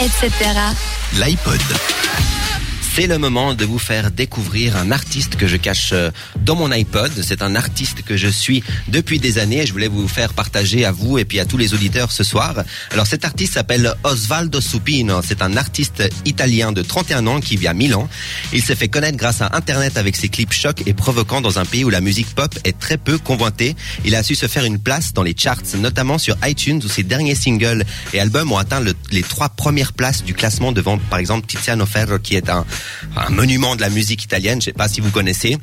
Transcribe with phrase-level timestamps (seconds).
[0.00, 0.72] etc.
[1.12, 2.39] L'iPod.
[2.92, 6.10] C'est le moment de vous faire découvrir un artiste que je cache euh,
[6.44, 7.10] dans mon iPod.
[7.22, 10.84] C'est un artiste que je suis depuis des années et je voulais vous faire partager
[10.84, 12.56] à vous et puis à tous les auditeurs ce soir.
[12.90, 15.22] Alors cet artiste s'appelle Osvaldo Supino.
[15.26, 18.06] C'est un artiste italien de 31 ans qui vit à Milan.
[18.52, 21.64] Il s'est fait connaître grâce à Internet avec ses clips chocs et provoquants dans un
[21.64, 23.76] pays où la musique pop est très peu convoitée.
[24.04, 27.04] Il a su se faire une place dans les charts, notamment sur iTunes où ses
[27.04, 31.18] derniers singles et albums ont atteint le- les trois premières places du classement devant par
[31.20, 32.66] exemple Tiziano Ferro qui est un,
[33.16, 34.60] un monument de la musique italienne.
[34.60, 35.58] Je sais pas si vous connaissez.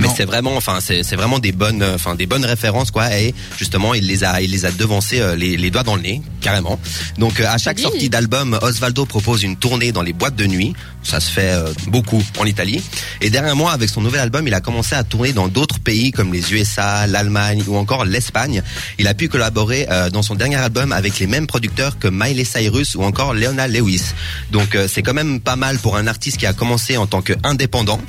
[0.00, 3.16] Mais c'est vraiment, enfin, c'est c'est vraiment des bonnes, euh, enfin, des bonnes références, quoi.
[3.16, 6.02] Et justement, il les a, il les a devancés euh, les, les doigts dans le
[6.02, 6.78] nez, carrément.
[7.18, 7.82] Donc, euh, à chaque dit.
[7.82, 10.74] sortie d'album, Osvaldo propose une tournée dans les boîtes de nuit.
[11.02, 12.82] Ça se fait euh, beaucoup en Italie.
[13.20, 16.10] Et derrière moi, avec son nouvel album, il a commencé à tourner dans d'autres pays
[16.12, 18.62] comme les USA, l'Allemagne ou encore l'Espagne.
[18.98, 22.44] Il a pu collaborer euh, dans son dernier album avec les mêmes producteurs que Miley
[22.44, 24.12] Cyrus ou encore Leona Lewis.
[24.50, 27.22] Donc, euh, c'est quand même pas mal pour un artiste qui a commencé en tant
[27.22, 28.00] qu'indépendant.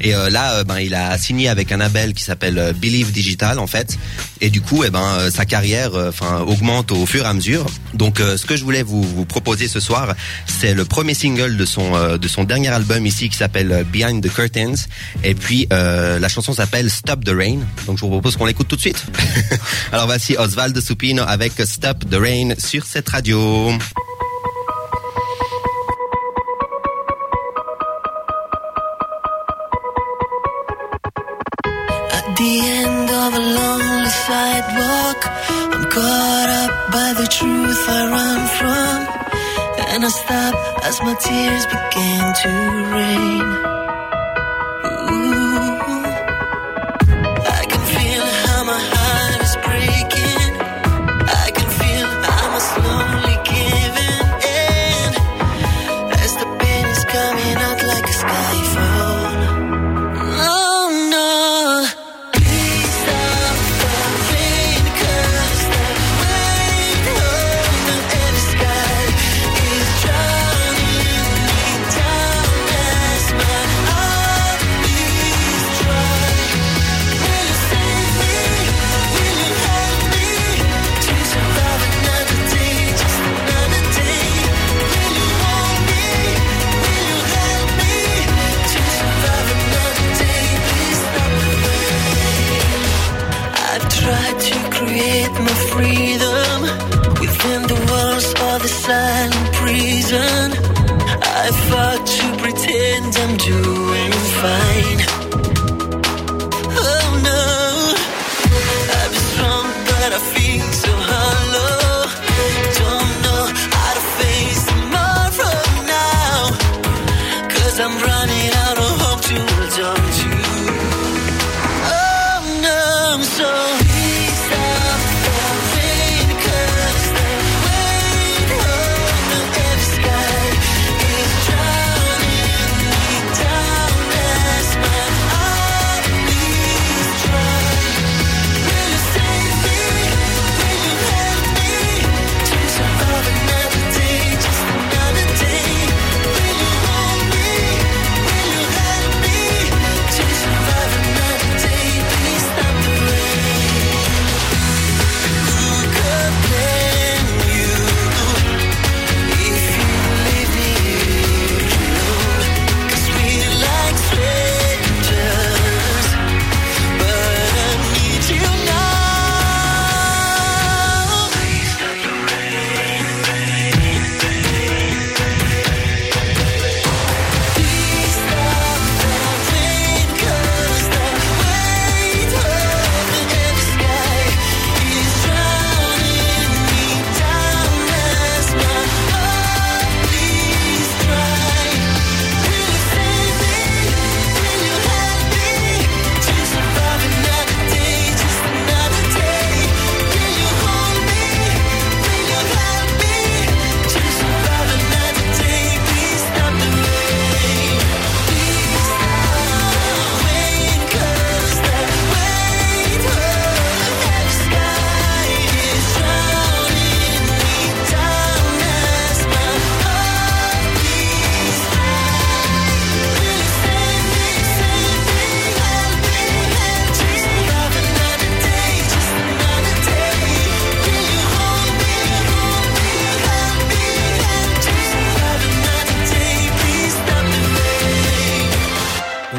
[0.00, 3.12] Et euh, là, euh, ben, il a signé avec un label qui s'appelle euh, Believe
[3.12, 3.98] Digital en fait.
[4.40, 7.34] Et du coup, eh ben, euh, sa carrière, euh, enfin, augmente au fur et à
[7.34, 7.66] mesure.
[7.94, 10.14] Donc, ce que je voulais vous, proposer ce soir,
[10.46, 14.32] c'est le premier single de son de son dernier album ici qui s'appelle Behind the
[14.32, 14.86] Curtains.
[15.22, 17.60] Et puis, la chanson s'appelle Stop the Rain.
[17.86, 19.04] Donc, je vous propose qu'on l'écoute tout de suite.
[19.92, 23.72] Alors, voici Osvaldo Supino avec Stop the Rain sur cette radio.
[32.36, 35.20] The end of a lonely sidewalk,
[35.72, 38.96] I'm caught up by the truth I run from.
[39.92, 42.50] And I stop as my tears begin to
[42.96, 43.83] rain.
[95.44, 96.58] My freedom
[97.20, 100.46] within the walls of the silent prison.
[101.22, 104.93] I fought to pretend I'm doing fine.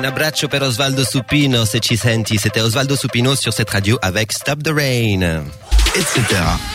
[0.05, 2.37] Abbraccio per Osvaldo Supino, se ci senti.
[2.37, 5.43] C'était Osvaldo Supino sur cette radio avec Stop the Rain.
[5.95, 6.65] etc.